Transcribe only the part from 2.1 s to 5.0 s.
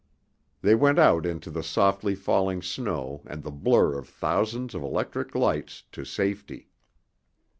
falling snow and the blur of thousands of